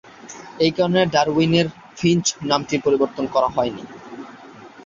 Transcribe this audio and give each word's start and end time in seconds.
এ 0.59 0.77
কারণে 0.77 1.01
ডারউইনের 1.13 1.67
ফিঞ্চ 1.97 2.25
নামটিও 2.49 2.83
পরিবর্তন 2.85 3.25
করা 3.33 3.49
হয়নি। 3.55 3.83